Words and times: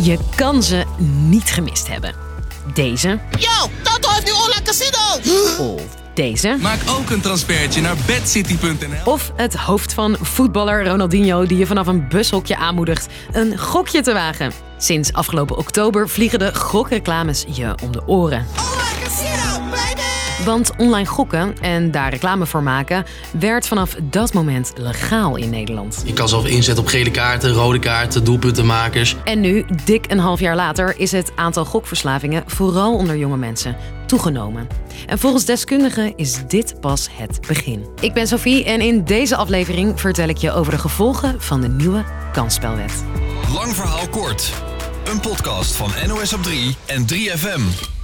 Je 0.00 0.18
kan 0.36 0.62
ze 0.62 0.84
niet 1.28 1.50
gemist 1.50 1.88
hebben. 1.88 2.14
Deze. 2.74 3.08
Yo, 3.38 3.70
Toto 3.82 4.08
heeft 4.10 4.24
nu 4.24 4.32
online 4.32 4.62
casino! 4.62 4.98
Of 5.64 5.82
deze. 6.14 6.56
Maak 6.60 6.78
ook 6.88 7.10
een 7.10 7.20
transfertje 7.20 7.80
naar 7.80 7.96
bedcity.nl. 8.06 9.12
Of 9.12 9.32
het 9.36 9.54
hoofd 9.54 9.92
van 9.92 10.16
voetballer 10.20 10.86
Ronaldinho 10.86 11.46
die 11.46 11.58
je 11.58 11.66
vanaf 11.66 11.86
een 11.86 12.08
bushokje 12.08 12.56
aanmoedigt 12.56 13.06
een 13.32 13.58
gokje 13.58 14.02
te 14.02 14.12
wagen. 14.12 14.52
Sinds 14.78 15.12
afgelopen 15.12 15.56
oktober 15.56 16.08
vliegen 16.08 16.38
de 16.38 16.54
gokreclames 16.54 17.44
je 17.48 17.74
om 17.82 17.92
de 17.92 18.06
oren. 18.06 18.46
Want 20.44 20.70
online 20.76 21.06
gokken 21.06 21.54
en 21.60 21.90
daar 21.90 22.10
reclame 22.10 22.46
voor 22.46 22.62
maken 22.62 23.04
werd 23.38 23.66
vanaf 23.66 23.96
dat 24.02 24.32
moment 24.32 24.72
legaal 24.76 25.36
in 25.36 25.50
Nederland. 25.50 26.02
Je 26.04 26.12
kan 26.12 26.28
zelf 26.28 26.46
inzetten 26.46 26.84
op 26.84 26.90
gele 26.90 27.10
kaarten, 27.10 27.52
rode 27.52 27.78
kaarten, 27.78 28.24
doelpuntenmakers. 28.24 29.16
En 29.24 29.40
nu, 29.40 29.64
dik 29.84 30.10
een 30.10 30.18
half 30.18 30.40
jaar 30.40 30.56
later, 30.56 30.94
is 30.98 31.12
het 31.12 31.32
aantal 31.34 31.64
gokverslavingen 31.64 32.42
vooral 32.46 32.94
onder 32.94 33.16
jonge 33.16 33.36
mensen 33.36 33.76
toegenomen. 34.06 34.66
En 35.06 35.18
volgens 35.18 35.44
deskundigen 35.44 36.16
is 36.16 36.46
dit 36.46 36.80
pas 36.80 37.08
het 37.12 37.40
begin. 37.46 37.86
Ik 38.00 38.12
ben 38.12 38.26
Sophie 38.26 38.64
en 38.64 38.80
in 38.80 39.04
deze 39.04 39.36
aflevering 39.36 40.00
vertel 40.00 40.28
ik 40.28 40.36
je 40.36 40.52
over 40.52 40.72
de 40.72 40.78
gevolgen 40.78 41.42
van 41.42 41.60
de 41.60 41.68
nieuwe 41.68 42.04
kansspelwet. 42.32 43.04
Lang 43.54 43.74
verhaal 43.74 44.08
kort. 44.08 44.52
Een 45.10 45.20
podcast 45.20 45.74
van 45.74 45.90
NOS 46.06 46.32
op 46.32 46.42
3 46.42 46.76
en 46.86 47.06
3FM. 47.14 47.96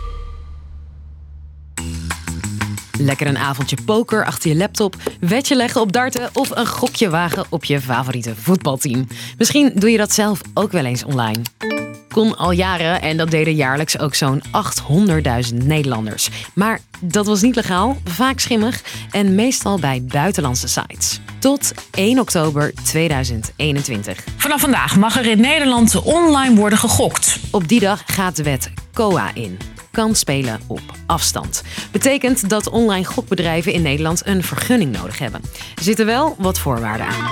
Lekker 2.98 3.26
een 3.26 3.38
avondje 3.38 3.76
poker 3.84 4.24
achter 4.24 4.50
je 4.50 4.56
laptop, 4.56 4.96
wetje 5.20 5.56
leggen 5.56 5.80
op 5.80 5.92
darten 5.92 6.30
of 6.32 6.50
een 6.50 6.66
gokje 6.66 7.10
wagen 7.10 7.46
op 7.48 7.64
je 7.64 7.80
favoriete 7.80 8.34
voetbalteam. 8.36 9.06
Misschien 9.38 9.72
doe 9.74 9.90
je 9.90 9.96
dat 9.96 10.12
zelf 10.12 10.40
ook 10.54 10.72
wel 10.72 10.84
eens 10.84 11.04
online. 11.04 11.42
Kon 12.08 12.36
al 12.36 12.50
jaren 12.50 13.02
en 13.02 13.16
dat 13.16 13.30
deden 13.30 13.54
jaarlijks 13.54 13.98
ook 13.98 14.14
zo'n 14.14 14.42
800.000 15.52 15.54
Nederlanders. 15.64 16.28
Maar 16.54 16.80
dat 17.00 17.26
was 17.26 17.42
niet 17.42 17.54
legaal, 17.54 17.96
vaak 18.04 18.40
schimmig 18.40 18.82
en 19.10 19.34
meestal 19.34 19.78
bij 19.78 20.02
buitenlandse 20.04 20.68
sites. 20.68 21.20
Tot 21.38 21.72
1 21.90 22.18
oktober 22.18 22.72
2021. 22.84 24.24
Vanaf 24.36 24.60
vandaag 24.60 24.96
mag 24.96 25.16
er 25.16 25.26
in 25.26 25.40
Nederland 25.40 26.02
online 26.02 26.54
worden 26.54 26.78
gegokt. 26.78 27.38
Op 27.50 27.68
die 27.68 27.80
dag 27.80 28.02
gaat 28.06 28.36
de 28.36 28.42
wet 28.42 28.70
COA 28.92 29.30
in. 29.34 29.73
Kan 29.94 30.14
spelen 30.14 30.60
op 30.66 30.82
afstand. 31.06 31.62
Betekent 31.90 32.48
dat 32.48 32.68
online 32.70 33.04
gokbedrijven 33.04 33.72
in 33.72 33.82
Nederland 33.82 34.26
een 34.26 34.42
vergunning 34.42 34.92
nodig 34.92 35.18
hebben. 35.18 35.40
Er 35.74 35.82
zitten 35.82 36.06
wel 36.06 36.34
wat 36.38 36.58
voorwaarden 36.58 37.06
aan. 37.06 37.28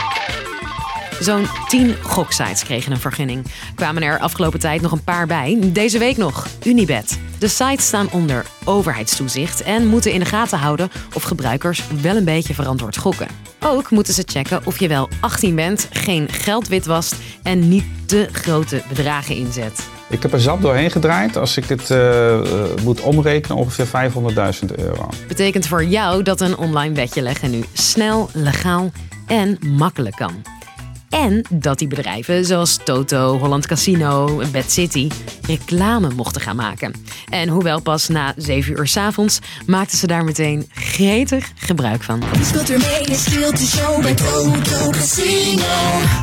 Zo'n 1.20 1.46
10 1.68 1.94
goksites 2.02 2.64
kregen 2.64 2.92
een 2.92 3.00
vergunning. 3.00 3.44
Kwamen 3.74 4.02
er 4.02 4.18
afgelopen 4.18 4.58
tijd 4.58 4.80
nog 4.80 4.92
een 4.92 5.04
paar 5.04 5.26
bij. 5.26 5.58
Deze 5.62 5.98
week 5.98 6.16
nog 6.16 6.46
Unibet. 6.64 7.18
De 7.38 7.48
sites 7.48 7.86
staan 7.86 8.10
onder 8.10 8.46
overheidstoezicht 8.64 9.62
en 9.62 9.86
moeten 9.86 10.12
in 10.12 10.20
de 10.20 10.26
gaten 10.26 10.58
houden 10.58 10.90
of 11.14 11.22
gebruikers 11.22 11.82
wel 12.02 12.16
een 12.16 12.24
beetje 12.24 12.54
verantwoord 12.54 12.96
gokken. 12.96 13.28
Ook 13.60 13.90
moeten 13.90 14.14
ze 14.14 14.22
checken 14.26 14.60
of 14.64 14.78
je 14.78 14.88
wel 14.88 15.08
18 15.20 15.54
bent, 15.54 15.88
geen 15.92 16.28
geld 16.28 16.68
witwast 16.68 17.14
en 17.42 17.68
niet 17.68 17.84
te 18.06 18.28
grote 18.32 18.82
bedragen 18.88 19.36
inzet. 19.36 19.91
Ik 20.12 20.22
heb 20.22 20.32
er 20.32 20.40
zat 20.40 20.60
doorheen 20.60 20.90
gedraaid. 20.90 21.36
Als 21.36 21.56
ik 21.56 21.68
dit 21.68 21.90
eh, 21.90 22.34
eh, 22.34 22.44
moet 22.82 23.00
omrekenen, 23.00 23.56
ongeveer 23.56 23.86
500.000 23.86 24.74
euro. 24.76 25.08
Betekent 25.28 25.66
voor 25.66 25.84
jou 25.84 26.22
dat 26.22 26.40
een 26.40 26.56
online 26.56 26.94
bedje 26.94 27.22
leggen 27.22 27.50
nu 27.50 27.64
snel, 27.72 28.28
legaal 28.32 28.90
en 29.26 29.58
makkelijk 29.60 30.16
kan. 30.16 30.42
En 31.08 31.44
dat 31.50 31.78
die 31.78 31.88
bedrijven 31.88 32.44
zoals 32.44 32.78
Toto, 32.84 33.38
Holland 33.38 33.66
Casino 33.66 34.40
en 34.40 34.50
Bad 34.50 34.70
City 34.70 35.10
reclame 35.46 36.08
mochten 36.14 36.40
gaan 36.40 36.56
maken. 36.56 36.94
En 37.28 37.48
hoewel 37.48 37.80
pas 37.80 38.08
na 38.08 38.34
7 38.36 38.72
uur 38.72 38.86
's 38.86 38.96
avonds 38.96 39.38
maakten 39.66 39.98
ze 39.98 40.06
daar 40.06 40.24
meteen 40.24 40.70
gretig 40.74 41.52
gebruik 41.54 42.02
van. 42.02 42.22
Speelt 42.42 42.70
er 42.70 42.78
mee? 42.78 43.00
Is 43.02 43.24
speelt 43.24 43.58
de 43.58 43.66
show 43.66 44.02
bij 44.02 44.14
Toto 44.14 44.90
Casino. 44.90 46.21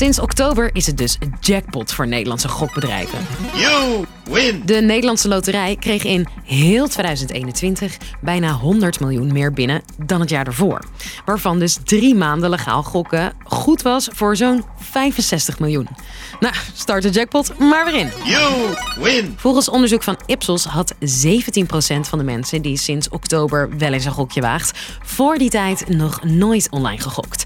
Sinds 0.00 0.20
oktober 0.20 0.70
is 0.72 0.86
het 0.86 0.98
dus 0.98 1.16
een 1.18 1.34
jackpot 1.40 1.92
voor 1.92 2.06
Nederlandse 2.08 2.48
gokbedrijven. 2.48 3.18
You 3.54 4.04
win! 4.24 4.62
De 4.64 4.80
Nederlandse 4.80 5.28
Loterij 5.28 5.76
kreeg 5.76 6.04
in 6.04 6.26
heel 6.44 6.88
2021 6.88 7.96
bijna 8.20 8.52
100 8.52 9.00
miljoen 9.00 9.32
meer 9.32 9.52
binnen 9.52 9.82
dan 10.06 10.20
het 10.20 10.30
jaar 10.30 10.46
ervoor. 10.46 10.84
Waarvan 11.24 11.58
dus 11.58 11.78
drie 11.84 12.14
maanden 12.14 12.50
legaal 12.50 12.82
gokken 12.82 13.32
goed 13.44 13.82
was 13.82 14.08
voor 14.12 14.36
zo'n 14.36 14.64
65 14.78 15.58
miljoen. 15.58 15.88
Nou, 16.40 16.54
start 16.74 17.02
de 17.02 17.10
jackpot 17.10 17.58
maar 17.58 17.84
weer 17.84 17.96
in. 17.96 18.10
You 18.24 18.74
win! 19.00 19.34
Volgens 19.36 19.68
onderzoek 19.68 20.02
van 20.02 20.16
Ipsos 20.26 20.64
had 20.64 20.94
17% 20.94 20.96
van 22.00 22.18
de 22.18 22.24
mensen 22.24 22.62
die 22.62 22.76
sinds 22.76 23.08
oktober 23.08 23.78
wel 23.78 23.92
eens 23.92 24.04
een 24.04 24.12
gokje 24.12 24.40
waagt, 24.40 24.78
voor 25.02 25.38
die 25.38 25.50
tijd 25.50 25.88
nog 25.88 26.24
nooit 26.24 26.68
online 26.70 27.00
gegokt. 27.00 27.44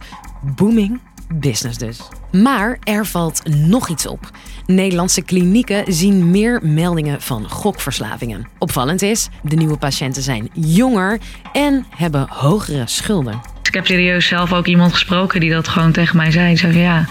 Booming 0.56 1.00
business 1.34 1.78
dus. 1.78 2.00
Maar 2.32 2.78
er 2.82 3.06
valt 3.06 3.42
nog 3.56 3.88
iets 3.88 4.06
op. 4.06 4.30
Nederlandse 4.66 5.22
klinieken 5.22 5.92
zien 5.92 6.30
meer 6.30 6.60
meldingen 6.62 7.22
van 7.22 7.48
gokverslavingen. 7.50 8.48
Opvallend 8.58 9.02
is, 9.02 9.28
de 9.42 9.56
nieuwe 9.56 9.76
patiënten 9.76 10.22
zijn 10.22 10.50
jonger 10.52 11.20
en 11.52 11.86
hebben 11.90 12.26
hogere 12.28 12.82
schulden. 12.86 13.40
Ik 13.74 13.80
heb 13.80 13.88
serieus 13.88 14.26
zelf 14.26 14.52
ook 14.52 14.66
iemand 14.66 14.92
gesproken 14.92 15.40
die 15.40 15.50
dat 15.50 15.68
gewoon 15.68 15.92
tegen 15.92 16.16
mij 16.16 16.30
zei. 16.30 16.58
Van 16.58 16.74
ja, 16.74 17.06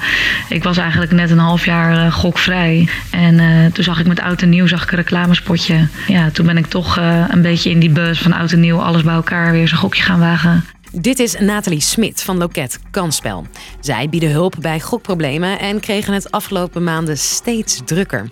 ik 0.50 0.64
was 0.64 0.78
eigenlijk 0.78 1.12
net 1.12 1.30
een 1.30 1.38
half 1.38 1.66
jaar 1.66 2.06
eh, 2.06 2.14
gokvrij. 2.14 2.88
En 3.12 3.40
eh, 3.40 3.72
toen 3.72 3.84
zag 3.84 4.00
ik 4.00 4.08
met 4.08 4.20
Oud 4.20 4.42
en 4.42 4.50
Nieuw 4.50 4.68
zag 4.68 4.84
ik 4.84 4.92
een 4.92 4.98
reclamespotje. 4.98 5.88
Ja, 6.08 6.30
toen 6.30 6.46
ben 6.46 6.58
ik 6.58 6.66
toch 6.66 6.98
eh, 6.98 7.24
een 7.28 7.42
beetje 7.42 7.70
in 7.70 7.80
die 7.80 7.90
bus 7.90 8.22
van 8.22 8.34
Oud 8.34 8.52
en 8.52 8.60
Nieuw 8.60 8.82
alles 8.82 9.04
bij 9.04 9.14
elkaar 9.14 9.52
weer 9.52 9.68
zo'n 9.68 9.78
gokje 9.78 10.04
gaan 10.04 10.20
wagen. 10.20 10.66
Dit 11.02 11.20
is 11.20 11.40
Nathalie 11.40 11.80
Smit 11.82 12.24
van 12.24 12.38
Loket 12.38 12.80
Kansspel. 12.92 13.46
Zij 13.80 14.10
bieden 14.10 14.32
hulp 14.32 14.56
bij 14.60 14.80
gokproblemen 14.80 15.60
en 15.60 15.80
kregen 15.80 16.14
het 16.14 16.32
afgelopen 16.32 16.84
maanden 16.84 17.18
steeds 17.18 17.82
drukker. 17.86 18.30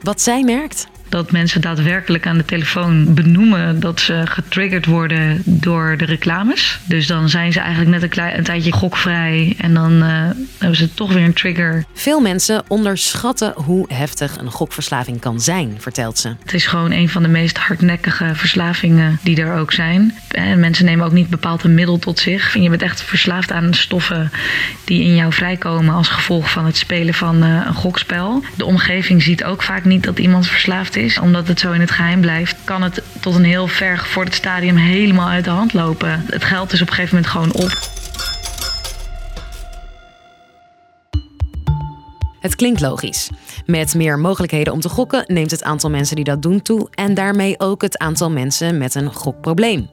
Wat 0.00 0.20
zij 0.20 0.42
merkt? 0.42 0.86
Dat 1.10 1.32
mensen 1.32 1.60
daadwerkelijk 1.60 2.26
aan 2.26 2.36
de 2.36 2.44
telefoon 2.44 3.14
benoemen 3.14 3.80
dat 3.80 4.00
ze 4.00 4.22
getriggerd 4.24 4.86
worden 4.86 5.42
door 5.44 5.96
de 5.96 6.04
reclames. 6.04 6.78
Dus 6.84 7.06
dan 7.06 7.28
zijn 7.28 7.52
ze 7.52 7.60
eigenlijk 7.60 7.90
net 7.90 8.02
een, 8.02 8.08
klein, 8.08 8.38
een 8.38 8.44
tijdje 8.44 8.72
gokvrij 8.72 9.54
en 9.58 9.74
dan 9.74 10.02
eh, 10.02 10.08
hebben 10.58 10.76
ze 10.76 10.94
toch 10.94 11.12
weer 11.12 11.24
een 11.24 11.32
trigger. 11.32 11.84
Veel 11.94 12.20
mensen 12.20 12.62
onderschatten 12.68 13.52
hoe 13.54 13.84
heftig 13.92 14.38
een 14.38 14.50
gokverslaving 14.50 15.20
kan 15.20 15.40
zijn, 15.40 15.74
vertelt 15.78 16.18
ze. 16.18 16.34
Het 16.42 16.54
is 16.54 16.66
gewoon 16.66 16.90
een 16.90 17.08
van 17.08 17.22
de 17.22 17.28
meest 17.28 17.58
hardnekkige 17.58 18.30
verslavingen 18.34 19.18
die 19.22 19.40
er 19.40 19.58
ook 19.58 19.72
zijn. 19.72 20.14
En 20.28 20.60
mensen 20.60 20.84
nemen 20.84 21.06
ook 21.06 21.12
niet 21.12 21.30
bepaald 21.30 21.64
een 21.64 21.74
middel 21.74 21.98
tot 21.98 22.18
zich. 22.18 22.54
Je 22.54 22.70
bent 22.70 22.82
echt 22.82 23.02
verslaafd 23.02 23.52
aan 23.52 23.74
stoffen 23.74 24.30
die 24.84 25.02
in 25.02 25.14
jou 25.14 25.32
vrijkomen 25.32 25.94
als 25.94 26.08
gevolg 26.08 26.50
van 26.50 26.66
het 26.66 26.76
spelen 26.76 27.14
van 27.14 27.42
eh, 27.42 27.62
een 27.66 27.74
gokspel. 27.74 28.42
De 28.56 28.64
omgeving 28.64 29.22
ziet 29.22 29.44
ook 29.44 29.59
vaak 29.62 29.84
niet 29.84 30.02
dat 30.02 30.18
iemand 30.18 30.46
verslaafd 30.46 30.96
is. 30.96 31.18
Omdat 31.18 31.48
het 31.48 31.60
zo 31.60 31.72
in 31.72 31.80
het 31.80 31.90
geheim 31.90 32.20
blijft, 32.20 32.56
kan 32.64 32.82
het 32.82 33.02
tot 33.20 33.34
een 33.34 33.44
heel 33.44 33.66
ver 33.66 33.98
gevorderd 33.98 34.36
stadium 34.36 34.76
helemaal 34.76 35.28
uit 35.28 35.44
de 35.44 35.50
hand 35.50 35.72
lopen. 35.72 36.24
Het 36.26 36.44
geld 36.44 36.72
is 36.72 36.82
op 36.82 36.88
een 36.88 36.94
gegeven 36.94 37.14
moment 37.16 37.32
gewoon 37.32 37.52
op. 37.52 37.98
Het 42.40 42.54
klinkt 42.54 42.80
logisch. 42.80 43.30
Met 43.66 43.94
meer 43.94 44.18
mogelijkheden 44.18 44.72
om 44.72 44.80
te 44.80 44.88
gokken 44.88 45.24
neemt 45.26 45.50
het 45.50 45.62
aantal 45.62 45.90
mensen 45.90 46.16
die 46.16 46.24
dat 46.24 46.42
doen 46.42 46.62
toe 46.62 46.88
en 46.90 47.14
daarmee 47.14 47.60
ook 47.60 47.82
het 47.82 47.98
aantal 47.98 48.30
mensen 48.30 48.78
met 48.78 48.94
een 48.94 49.14
gokprobleem. 49.14 49.90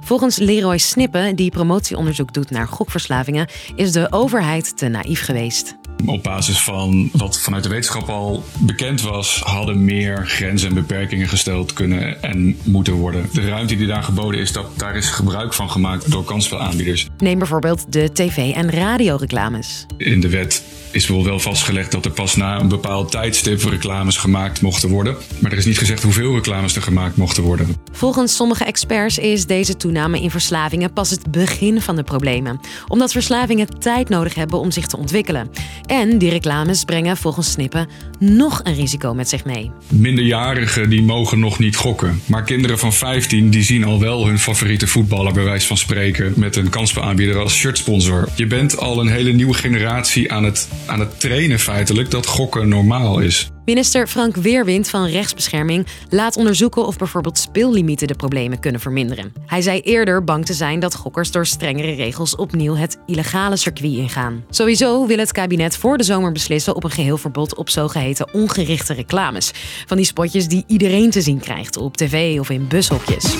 Volgens 0.00 0.36
Leroy 0.36 0.78
Snippen, 0.78 1.36
die 1.36 1.50
promotieonderzoek 1.50 2.32
doet 2.32 2.50
naar 2.50 2.68
gokverslavingen, 2.68 3.48
is 3.74 3.92
de 3.92 4.06
overheid 4.10 4.76
te 4.76 4.88
naïef 4.88 5.24
geweest. 5.24 5.77
Op 6.06 6.22
basis 6.22 6.60
van 6.60 7.10
wat 7.12 7.40
vanuit 7.40 7.62
de 7.62 7.68
wetenschap 7.68 8.08
al 8.08 8.44
bekend 8.58 9.02
was, 9.02 9.40
hadden 9.44 9.84
meer 9.84 10.26
grenzen 10.26 10.68
en 10.68 10.74
beperkingen 10.74 11.28
gesteld 11.28 11.72
kunnen 11.72 12.22
en 12.22 12.56
moeten 12.64 12.92
worden. 12.92 13.28
De 13.32 13.48
ruimte 13.48 13.76
die 13.76 13.86
daar 13.86 14.02
geboden 14.02 14.40
is, 14.40 14.52
dat, 14.52 14.66
daar 14.76 14.96
is 14.96 15.08
gebruik 15.08 15.54
van 15.54 15.70
gemaakt 15.70 16.10
door 16.10 16.24
kansspelaanbieders. 16.24 17.08
Neem 17.18 17.38
bijvoorbeeld 17.38 17.92
de 17.92 18.12
tv- 18.12 18.54
en 18.54 18.70
radioreclames. 18.70 19.86
In 19.96 20.20
de 20.20 20.28
wet 20.28 20.62
is 20.90 21.08
wel 21.08 21.40
vastgelegd 21.40 21.92
dat 21.92 22.04
er 22.04 22.10
pas 22.10 22.36
na 22.36 22.60
een 22.60 22.68
bepaald 22.68 23.10
tijdstip 23.10 23.62
reclames 23.62 24.16
gemaakt 24.16 24.60
mochten 24.60 24.88
worden. 24.88 25.16
Maar 25.38 25.52
er 25.52 25.58
is 25.58 25.64
niet 25.64 25.78
gezegd 25.78 26.02
hoeveel 26.02 26.34
reclames 26.34 26.76
er 26.76 26.82
gemaakt 26.82 27.16
mochten 27.16 27.42
worden. 27.42 27.76
Volgens 27.92 28.36
sommige 28.36 28.64
experts 28.64 29.18
is 29.18 29.46
deze 29.46 29.76
toename 29.76 30.20
in 30.20 30.30
verslavingen 30.30 30.92
pas 30.92 31.10
het 31.10 31.30
begin 31.30 31.80
van 31.80 31.96
de 31.96 32.02
problemen. 32.02 32.60
Omdat 32.88 33.12
verslavingen 33.12 33.78
tijd 33.78 34.08
nodig 34.08 34.34
hebben 34.34 34.60
om 34.60 34.70
zich 34.70 34.86
te 34.86 34.96
ontwikkelen. 34.96 35.50
En 35.88 36.18
die 36.18 36.30
reclames 36.30 36.84
brengen 36.84 37.16
volgens 37.16 37.50
Snippen 37.50 37.88
nog 38.18 38.60
een 38.64 38.74
risico 38.74 39.14
met 39.14 39.28
zich 39.28 39.44
mee. 39.44 39.70
Minderjarigen 39.88 40.90
die 40.90 41.02
mogen 41.02 41.38
nog 41.38 41.58
niet 41.58 41.76
gokken. 41.76 42.20
Maar 42.26 42.42
kinderen 42.42 42.78
van 42.78 42.92
15 42.92 43.50
die 43.50 43.62
zien 43.62 43.84
al 43.84 44.00
wel 44.00 44.26
hun 44.26 44.38
favoriete 44.38 44.86
voetballer 44.86 45.32
bij 45.32 45.44
wijze 45.44 45.66
van 45.66 45.76
spreken 45.76 46.32
met 46.36 46.56
een 46.56 46.68
kansspelaanbieder 46.68 47.38
als 47.38 47.54
shirtsponsor. 47.54 48.28
Je 48.34 48.46
bent 48.46 48.78
al 48.78 49.00
een 49.00 49.08
hele 49.08 49.32
nieuwe 49.32 49.54
generatie 49.54 50.32
aan 50.32 50.44
het, 50.44 50.68
aan 50.86 51.00
het 51.00 51.20
trainen 51.20 51.58
feitelijk 51.58 52.10
dat 52.10 52.26
gokken 52.26 52.68
normaal 52.68 53.18
is. 53.18 53.50
Minister 53.68 54.06
Frank 54.06 54.36
Weerwind 54.36 54.88
van 54.88 55.06
Rechtsbescherming 55.06 55.86
laat 56.08 56.36
onderzoeken 56.36 56.86
of 56.86 56.96
bijvoorbeeld 56.96 57.38
speellimieten 57.38 58.06
de 58.06 58.14
problemen 58.14 58.60
kunnen 58.60 58.80
verminderen. 58.80 59.32
Hij 59.46 59.62
zei 59.62 59.80
eerder 59.80 60.24
bang 60.24 60.46
te 60.46 60.54
zijn 60.54 60.80
dat 60.80 60.94
gokkers 60.94 61.30
door 61.30 61.46
strengere 61.46 61.94
regels 61.94 62.36
opnieuw 62.36 62.76
het 62.76 62.98
illegale 63.06 63.56
circuit 63.56 63.92
ingaan. 63.92 64.44
Sowieso 64.50 65.06
wil 65.06 65.18
het 65.18 65.32
kabinet 65.32 65.76
voor 65.76 65.96
de 65.96 66.04
zomer 66.04 66.32
beslissen 66.32 66.74
op 66.76 66.84
een 66.84 66.90
geheel 66.90 67.18
verbod 67.18 67.54
op 67.56 67.70
zogeheten 67.70 68.34
ongerichte 68.34 68.94
reclames. 68.94 69.50
Van 69.86 69.96
die 69.96 70.06
spotjes 70.06 70.48
die 70.48 70.64
iedereen 70.66 71.10
te 71.10 71.20
zien 71.20 71.40
krijgt 71.40 71.76
op 71.76 71.96
tv 71.96 72.40
of 72.40 72.50
in 72.50 72.68
bushokjes. 72.68 73.36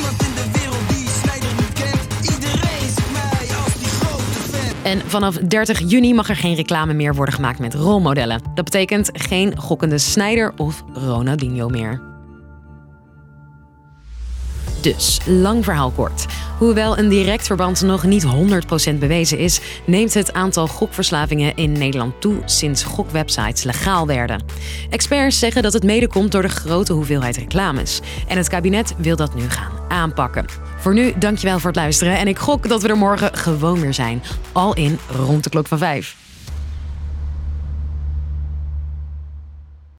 En 4.89 5.01
vanaf 5.07 5.35
30 5.35 5.81
juni 5.91 6.15
mag 6.15 6.29
er 6.29 6.37
geen 6.37 6.55
reclame 6.55 6.93
meer 6.93 7.15
worden 7.15 7.35
gemaakt 7.35 7.59
met 7.59 7.75
rolmodellen. 7.75 8.43
Dat 8.55 8.65
betekent 8.65 9.11
geen 9.13 9.59
gokkende 9.59 9.99
Snijder 9.99 10.53
of 10.57 10.85
Ronaldinho 10.93 11.69
meer. 11.69 12.01
Dus, 14.81 15.21
lang 15.27 15.65
verhaal 15.65 15.91
kort. 15.91 16.27
Hoewel 16.59 16.99
een 16.99 17.09
direct 17.09 17.47
verband 17.47 17.83
nog 17.83 18.05
niet 18.05 18.27
100% 18.93 18.99
bewezen 18.99 19.39
is, 19.39 19.61
neemt 19.87 20.15
het 20.15 20.33
aantal 20.33 20.67
gokverslavingen 20.67 21.57
in 21.57 21.73
Nederland 21.73 22.21
toe 22.21 22.43
sinds 22.45 22.83
gokwebsites 22.83 23.63
legaal 23.63 24.07
werden. 24.07 24.43
Experts 24.91 25.39
zeggen 25.39 25.63
dat 25.63 25.73
het 25.73 25.83
mede 25.83 26.09
komt 26.09 26.33
door 26.33 26.43
de 26.43 26.49
grote 26.49 26.93
hoeveelheid 26.93 27.37
reclames. 27.37 28.01
En 28.27 28.37
het 28.37 28.49
kabinet 28.49 28.95
wil 28.99 29.17
dat 29.17 29.35
nu 29.35 29.51
gaan 29.51 29.73
aanpakken. 29.89 30.68
Voor 30.89 30.97
nu, 30.97 31.13
dankjewel 31.17 31.59
voor 31.59 31.71
het 31.71 31.79
luisteren 31.79 32.19
en 32.19 32.29
ik 32.29 32.39
gok 32.39 32.69
dat 32.69 32.83
we 32.83 32.89
er 32.89 32.97
morgen 32.97 33.35
gewoon 33.35 33.81
weer 33.81 33.95
zijn. 33.95 34.23
Al 34.53 34.75
in 34.75 34.99
rond 35.17 35.45
de 35.45 35.51
klok 35.51 35.67
van 35.67 35.79
5. 35.79 36.28